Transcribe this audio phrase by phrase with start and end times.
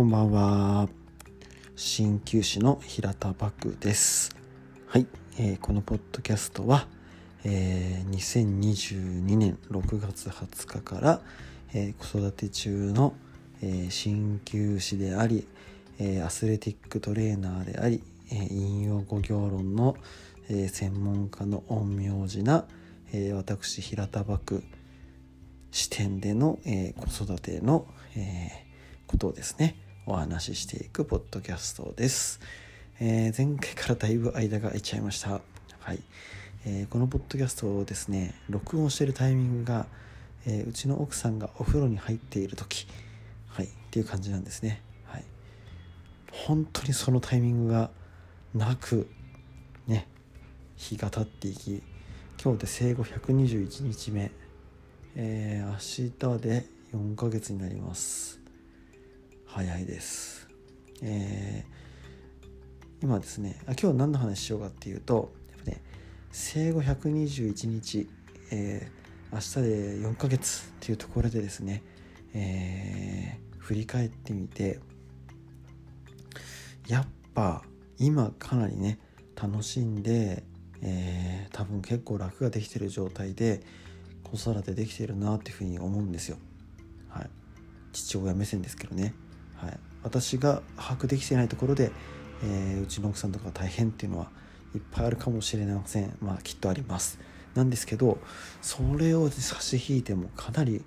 [0.00, 0.88] こんばんは。
[1.76, 4.34] 鍼灸師の平田漠です。
[4.86, 5.06] はい、
[5.38, 6.86] えー、このポッドキャストは、
[7.44, 11.20] えー、2022年6月20日から、
[11.74, 13.12] えー、子育て中の
[13.60, 15.46] 鍼灸師であり、
[15.98, 19.98] えー、アスレティックトレーナーであり、えー、引用語行論の、
[20.48, 22.64] えー、専門家の陰陽師な、
[23.12, 24.62] えー、私平田漠
[25.72, 28.70] 視点での、えー、子育ての、えー
[29.10, 29.74] ことをですね、
[30.06, 32.40] お話ししていくポッドキャストです。
[33.00, 35.40] えー、前回からだいぶ間が空いちゃいました。
[35.78, 36.00] はい。
[36.64, 39.86] えー、このポッドキャストをですね、録音しているタイミングが、
[40.46, 42.86] えー、うちの奥さんがお風呂に入っている時、
[43.48, 44.80] はい、っていう感じなんですね。
[45.04, 45.24] はい。
[46.32, 47.90] 本当にそのタイミングが
[48.54, 49.06] なく、
[49.86, 50.08] ね、
[50.76, 51.82] 日が経っていき、
[52.42, 54.30] 今日で生後121日目、
[55.14, 58.39] えー、明日で4ヶ月になります。
[59.52, 60.48] 早いです。
[61.02, 65.82] えー、今ですねあ今日何の話しようかっていうとやっぱね
[66.30, 68.08] 生後121日、
[68.52, 71.82] えー、明日で4ヶ月っていうところでですね、
[72.32, 74.78] えー、振り返ってみて
[76.86, 77.62] やっぱ
[77.98, 79.00] 今かなりね
[79.34, 80.44] 楽しんで、
[80.80, 83.62] えー、多分結構楽ができてる状態で
[84.22, 86.36] 子育てできてるなっていうふうに思うんですよ。
[87.08, 87.30] はい、
[87.92, 89.12] 父親目線ですけどね。
[89.60, 91.92] はい、私が把握できていないところで、
[92.42, 94.30] えー、うちの奥さんとか大変っていうのは
[94.74, 96.16] いっぱいあるかもしれません。
[96.20, 97.18] まあきっとあります。
[97.54, 98.18] なんですけど
[98.62, 100.84] それを差し引いてもかなり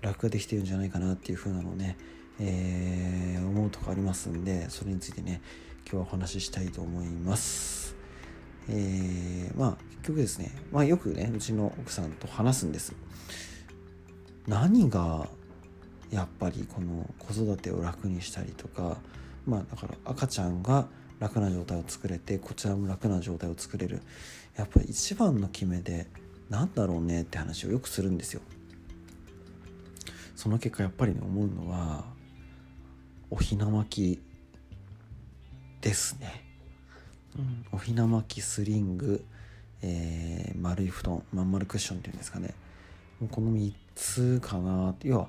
[0.00, 1.98] 楽ができてるんじゃないかなっていう風なのをね、
[2.40, 5.42] えー、思うとこありますんでそれについてね
[5.84, 7.94] 今日はお話ししたいと思います。
[8.68, 12.94] えー、まあ結局ですね、まあ、よくねうちの奥さんと話すんです。
[14.46, 15.28] 何が
[16.10, 18.98] やっぱりこの子育てを楽にしたりとか
[19.46, 20.86] まあだから赤ちゃんが
[21.18, 24.02] 楽な状態を作れてこちらも楽な状態を作れる
[24.56, 26.06] やっぱり一番の決めで
[26.48, 28.40] 何だろうねって話をよくするんですよ。
[30.36, 32.04] その結果やっぱりね思うのは
[33.30, 34.22] おひな巻き
[35.80, 36.44] ですね。
[37.38, 39.24] うん、おひな巻きスリング、
[39.82, 42.54] えー、丸い布団まん丸クッションっていうんですかね
[43.20, 45.28] もうこの3つかな要は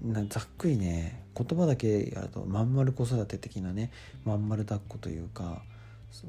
[0.00, 3.90] なざっくりね言葉だけやるとまん丸子育て的なね
[4.24, 5.62] まん丸抱っこというか、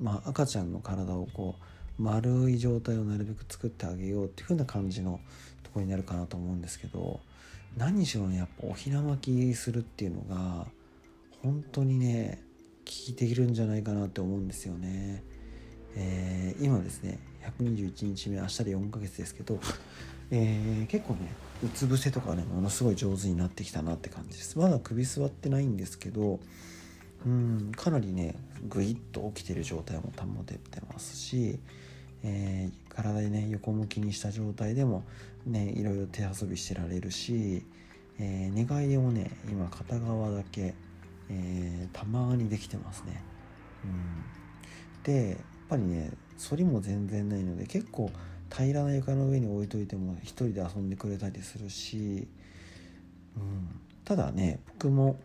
[0.01, 1.55] まあ、赤ちゃんの体をこ
[1.99, 5.19] う丸い状態をなるべく作ってあげようっていう風な感じの
[5.63, 7.19] とこになるかなと思うんですけど
[7.77, 10.65] 何しろねやっぱおひな巻きするっていうのが
[11.41, 12.41] 本当にね
[12.85, 15.23] 効いているんじゃないかなって思うんですよね。
[15.95, 17.19] えー、今ですね
[17.59, 19.59] 121日目明日で4ヶ月ですけど
[20.31, 21.31] えー、結構ね
[21.63, 26.39] うつ伏せとかねものすごい上手になってきたなって感じですまだ首座ってないんですけど
[27.25, 28.35] うんかなりね
[28.67, 31.59] グイッと起きてる状態も保ててますし、
[32.23, 35.03] えー、体でね横向きにした状態でも
[35.45, 37.65] ねいろいろ手遊びしてられるし、
[38.19, 40.73] えー、寝返りもね今片側だけ、
[41.29, 43.23] えー、たまにできてますね。
[43.85, 45.37] うん、でやっ
[45.69, 46.11] ぱりね
[46.49, 48.11] 反りも全然ないので結構
[48.55, 52.27] 平らな床の上に置いといても一人で遊んでくれたりするし、
[53.35, 53.69] うん、
[54.05, 55.19] ただね僕も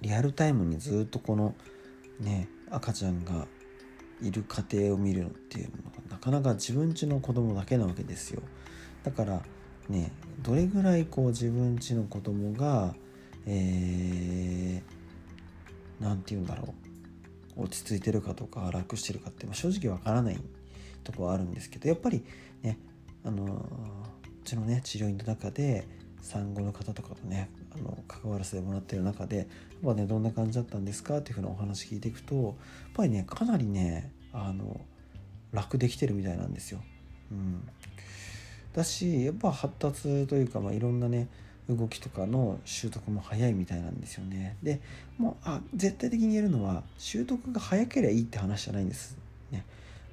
[0.00, 1.54] リアルタイムにずっとこの
[2.18, 3.46] ね赤ちゃんが
[4.22, 5.80] いる過程を見るのっていうのは
[6.10, 8.42] なかなか自分家の子供だけなわけですよ。
[9.02, 9.42] だから
[9.88, 10.12] ね
[10.42, 12.94] どれぐらいこう自分家の子供が
[13.46, 16.74] えー、て言うんだろ
[17.56, 17.62] う。
[17.62, 20.40] 落ち着いてるかとか楽してるかって正直わからない。
[21.04, 22.24] とこはあるんですけどやっぱり
[22.62, 22.78] ね
[23.24, 25.86] あのうちのね治療院の中で
[26.22, 29.46] 産後の方とかとねあの関わらせてもらってる中でやっ
[29.84, 32.54] ぱねどんな感じだったんですかっていうふうなお話聞いていくとやっ
[32.94, 34.80] ぱりねかなりねあの
[35.52, 36.80] 楽できてるみたいなんですよ。
[37.32, 37.68] うん、
[38.74, 41.28] だしやっぱ発達というか、まあ、いろんなね
[41.68, 44.56] 動きとかの習得も早いみたいなんですよね。
[44.62, 44.80] で
[45.18, 49.16] もうあ絶対的に言えるのは習得が早ければいいって話じゃないんです。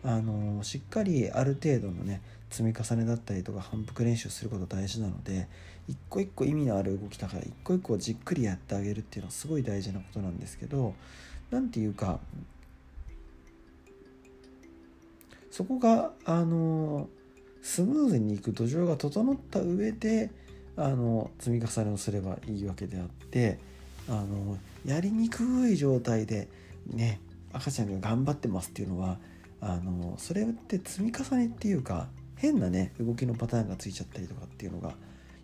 [0.08, 5.50] あのしっかりある程度のね積み重ねだったりとか反復練習すること大事なので
[5.90, 10.94] 一個一個意味のある動きだから一個一個じっくりやってあげるっていうのはすごい大事なことなんですけど
[11.52, 12.22] 何て言うか
[15.52, 17.10] そこがあの
[17.62, 20.32] スムーズにいく土壌が整った上で
[20.78, 23.60] あの積み重ねをすればいいわけであって
[24.08, 26.48] あのやりにくい状態で
[26.86, 27.20] ね
[27.52, 29.18] 赤ちゃんが頑張ってますっていうのは
[29.60, 34.94] あのそれって積み重ねっていうか変なね動きのパターンがついちゃったりとかっていうのが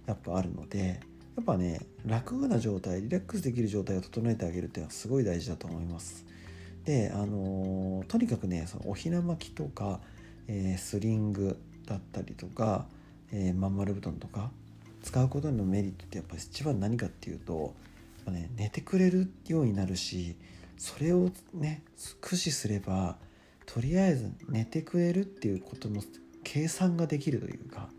[0.06, 1.00] やっぱあるので
[1.36, 6.25] やっぱね楽な状態リラックスできる状態を整えてあげるっていうのはすごい大事だと思います。
[6.86, 10.01] であの、とにかくねそのおひな巻きとか、
[10.48, 11.57] えー、スリング
[11.88, 12.86] だったりとか、
[13.31, 14.51] えー、まん丸布団とか
[15.01, 20.36] 使うことのメリットってやっぱ一番何かっていうとやっぱ、ね、寝てくれるようになるし
[20.77, 21.83] それをね
[22.21, 23.18] 駆使すれば
[23.65, 26.01] とりあえず寝てくれるっていうことの
[26.44, 27.89] 計算ができるというか、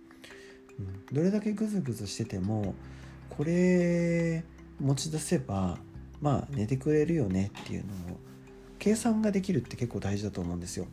[0.79, 2.75] うん、どれだけグズグズしてても
[3.31, 4.45] これ
[4.81, 5.79] 持ち出せば
[6.21, 8.19] まあ寝てくれるよねっていうのを
[8.79, 10.87] 計算ができるって結構大事だと思うんですよ。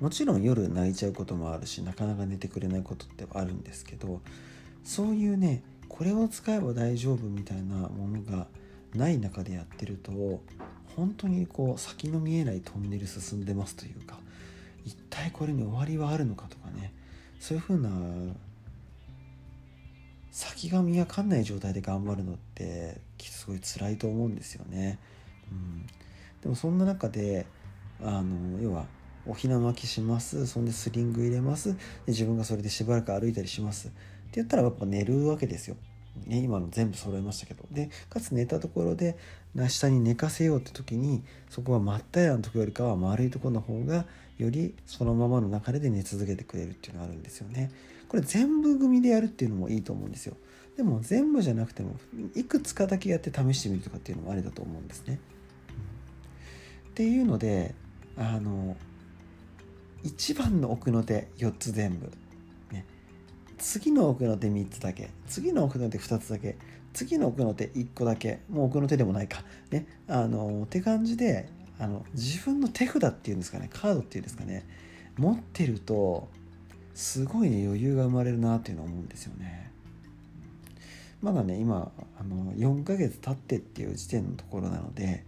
[0.00, 4.20] もちろん夜泣いちゃうこともあるしなかなか寝てくれないことってあるんですけど
[4.82, 8.48] そういうねこれを使えば大丈夫みたいなものが
[8.94, 10.40] ない中でやってると
[10.96, 14.18] 本当にこう先の見えないトンネル進んでますというか
[14.84, 16.92] 一体これに終わりはあるのかとかね
[17.40, 17.90] そういう風な
[20.30, 24.98] 先が見分かんない状態で頑張るのってすごい辛いと思うんですよね。
[25.52, 25.86] うん、
[26.42, 27.46] でもそんな中で
[28.02, 28.86] あの要は
[29.26, 33.96] おひな巻きしますそんでスリング入れますで自分がそれでしばらく歩いたりしますって
[34.34, 35.76] 言ったらやっぱ寝るわけですよ。
[36.26, 39.16] ね、今の全部揃えましたけどでかつ寝たところで
[39.68, 44.06] 下に寝かせようって時にそこは真っ平らなとこよりかは丸いとこの方が
[44.38, 47.70] よりそのままの流れで寝続けてくれるっていうのがあるんですよね。
[48.08, 50.36] これ全部組でやるっていうのもいいと思うんですよ。
[50.76, 51.96] でも全部じゃなくても
[52.34, 55.20] いくつかだけやって試してみるとかっていうのもありだと思うんですね。
[56.86, 57.74] うん、っていうので
[58.16, 58.76] あの
[60.02, 62.10] 一番の奥の手4つ全部
[63.66, 65.08] 次の奥の手3つだけ。
[65.26, 66.58] 次の奥の手2つだけ。
[66.92, 68.40] 次の奥の手1個だけ。
[68.50, 69.42] もう奥の手でもないか。
[69.70, 69.86] ね。
[70.06, 73.70] あのって感じであの自分の手札っていうんですかね。
[73.72, 74.68] カードっていうんですかね。
[75.16, 76.28] 持ってると
[76.92, 79.72] すごいね余裕が生まれるなっていうのは思うんですよね。
[81.22, 81.90] まだね今
[82.20, 85.24] あの4ヶ月経ってっていう時点のところなので、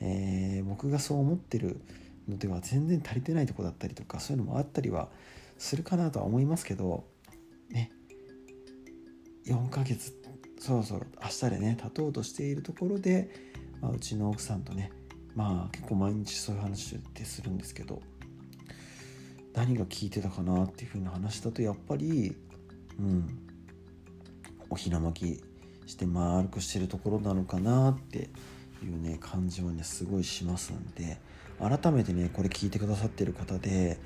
[0.00, 1.80] えー、僕がそう思ってる
[2.28, 5.08] のでは全然足りてないとこだったりとかそういうのもあったりは
[5.56, 7.04] するかなとは思いますけど
[9.46, 10.14] 4ヶ月
[10.58, 13.30] そろそろ明日でね経とうとしているところで、
[13.80, 14.90] まあ、うちの奥さんとね
[15.34, 18.02] まあ結構毎日そういう話ってするんですけど
[19.54, 22.36] 何が聞いてたかなっていうふうな話だとやっぱり
[22.98, 23.38] うん
[24.68, 28.28] おひな巻きして丸くしてるところなのかなって
[28.82, 31.18] いうね感じはねすごいしますんで
[31.60, 33.98] 改めてねこれ聞いてくださってる方で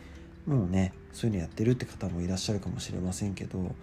[0.51, 3.75] もうねそういうのやってるって方もいらっしゃるかもしれませんけど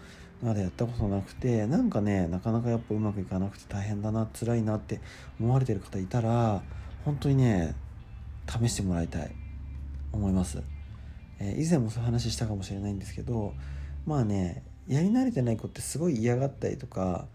[0.44, 5.02] まだやったことなくてなんかねなかなかやっぱうまくいかなくて大変だな辛いなって
[5.40, 6.62] 思われてる方いたら
[7.06, 7.74] 本当にね
[8.48, 9.48] 試してもらいたい。
[10.18, 10.62] 思います、
[11.40, 13.54] えー、以前もそういう話したかもしれないんですけど
[14.06, 17.26] まあねやり慣れてない子ってすごい嫌がったりとか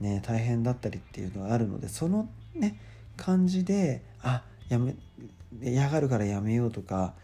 [0.00, 2.78] ね大変だったりっていうのがあるのでそのね
[3.16, 4.94] 感じであやめ
[5.62, 7.14] 嫌がるからやめようとか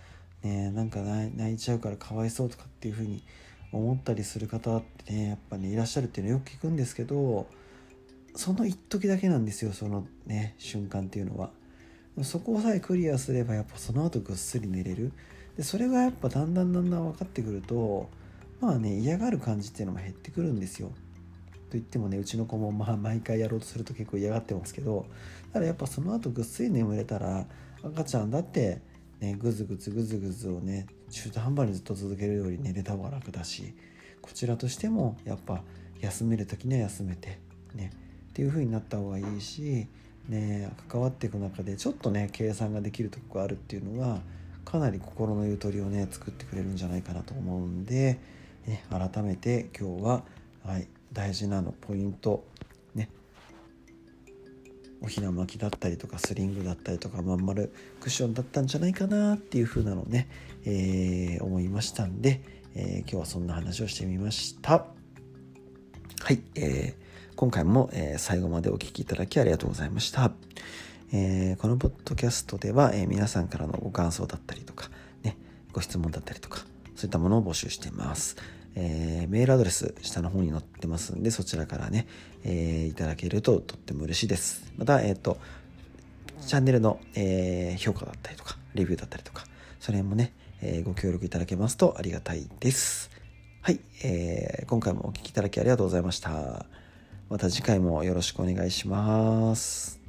[0.44, 3.24] ね、なんか泣いちゃうからかわいそうとかっていうふうに
[3.72, 7.46] 思ったりする方ってねやっぱねいらっしゃるっていうのよく聞くんですけど
[8.36, 11.50] その一時だけなんですよそのね瞬間っていうのは。
[12.22, 15.12] そこさえクリアすればやっぱその後ぐっすり寝れる。
[15.56, 18.08] でそれがやっぱだんだんだんだん分かってくると
[18.60, 20.88] まあね嫌がる感じっていうのも減ってくるんですよ。
[20.88, 20.92] と
[21.72, 25.06] 言ってもねうちの子もまあ毎回やろうとすると結構嫌がってますけど
[25.52, 27.46] ただやっぱその後ぐっすり眠れたら
[27.82, 28.80] 赤ちゃんだって
[29.24, 33.74] ね、ぐずぐずぐずぐずをね中途半端にずっと続けるより寝れた方が楽だし
[34.20, 35.62] こちらとしてもやっぱ
[36.00, 37.38] 休める時には休めて
[37.74, 37.90] ね
[38.30, 39.86] っていう風になった方がいいし、
[40.28, 44.20] ね、関わっていく中でちょっとね計算ができるとこがあるっていうのは
[44.66, 48.18] かなり心のゆとりをね作ってくれるんじゃないかなと思うんで、
[48.66, 50.22] ね、改めて今日は、
[50.66, 52.44] はい、大事なのポイント
[55.04, 57.70] おひな巻きだったりとかスリングだったりとかまん丸
[58.00, 60.28] クッションだったんじゃないかなっていう風なのをね、
[60.64, 62.40] えー、思いましたんで、
[62.74, 64.86] えー、今日はそんな話をしてみました
[66.22, 70.32] はい、えー、今回も、え最後までお聴きいただきありがとうございました、
[71.12, 74.88] えこのポッドキャストでは、え皆さんからのご感想だったりとか
[75.22, 75.36] ね
[75.74, 76.60] ご質問だったりとか
[76.96, 78.36] そういったものを募集しています。
[78.76, 82.06] えー、メールアドレス下の方に載ってますんでそちらからね、
[82.44, 84.72] えー、いただけるととっても嬉しいです。
[84.76, 85.38] またえっ、ー、と
[86.40, 89.46] チャンネルの、え評価だったりとかレビューだったりとか
[89.80, 93.10] それもね、えご協力いただけますとありがたいです。
[93.62, 96.66] はい、えー今回もお聴きいただきありがとうございました。
[97.30, 100.03] また次回もよろしくお願いします。